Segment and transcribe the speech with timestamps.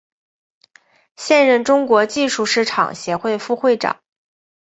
[1.15, 4.01] 现任中国技术市场协会副会长。